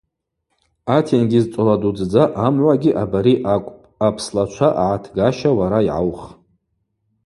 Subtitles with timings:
[0.95, 6.21] Атенгьыз цӏола дудздза амгӏвагьи абари акӏвпӏ, апслачва агӏатгаща уара йгӏаух.